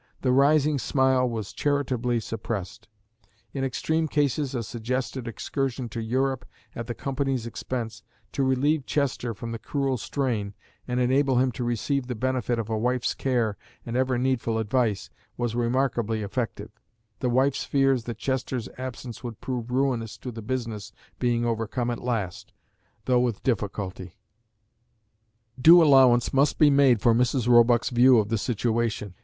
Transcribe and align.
The 0.21 0.31
rising 0.31 0.79
smile 0.79 1.29
was 1.29 1.53
charitably 1.53 2.19
suppressed. 2.21 2.87
In 3.53 3.63
extreme 3.63 4.07
cases 4.07 4.55
a 4.55 4.63
suggested 4.63 5.27
excursion 5.27 5.89
to 5.89 6.01
Europe 6.01 6.43
at 6.73 6.87
the 6.87 6.95
company's 6.95 7.45
expense, 7.45 8.01
to 8.31 8.41
relieve 8.41 8.87
Chester 8.87 9.35
from 9.35 9.51
the 9.51 9.59
cruel 9.59 9.97
strain, 9.97 10.55
and 10.87 10.99
enable 10.99 11.35
him 11.35 11.51
to 11.51 11.63
receive 11.63 12.07
the 12.07 12.15
benefit 12.15 12.57
of 12.57 12.67
a 12.67 12.77
wife's 12.79 13.13
care 13.13 13.57
and 13.85 13.95
ever 13.95 14.17
needful 14.17 14.57
advice, 14.57 15.11
was 15.37 15.53
remarkably 15.53 16.23
effective, 16.23 16.71
the 17.19 17.29
wife's 17.29 17.63
fears 17.63 18.05
that 18.05 18.17
Chester's 18.17 18.67
absence 18.79 19.23
would 19.23 19.39
prove 19.39 19.69
ruinous 19.69 20.17
to 20.17 20.31
the 20.31 20.41
business 20.41 20.91
being 21.19 21.45
overcome 21.45 21.91
at 21.91 22.01
last, 22.01 22.53
though 23.05 23.19
with 23.19 23.43
difficulty. 23.43 24.15
Due 25.61 25.83
allowance 25.83 26.33
must 26.33 26.57
be 26.57 26.71
made 26.71 26.99
for 27.01 27.13
Mrs. 27.13 27.47
Roebuck's 27.47 27.91
view 27.91 28.17
of 28.17 28.29
the 28.29 28.39
situation. 28.39 29.13